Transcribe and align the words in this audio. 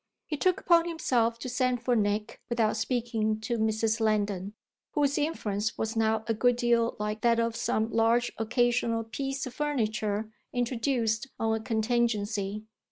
He 0.25 0.35
took 0.35 0.59
upon 0.59 0.87
himself 0.87 1.37
to 1.37 1.47
send 1.47 1.83
for 1.83 1.95
Nick 1.95 2.41
without 2.49 2.75
speaking 2.75 3.39
to 3.41 3.59
Mrs. 3.59 3.99
Lendon, 4.01 4.53
whose 4.93 5.15
influence 5.15 5.77
was 5.77 5.95
now 5.95 6.23
a 6.25 6.33
good 6.33 6.55
deal 6.55 6.95
like 6.97 7.21
that 7.21 7.39
of 7.39 7.55
some 7.55 7.91
large 7.91 8.31
occasional 8.39 9.03
piece 9.03 9.45
of 9.45 9.53
furniture 9.53 10.31
introduced 10.53 11.27
on 11.39 11.55
a 11.55 11.63
contingency. 11.63 12.63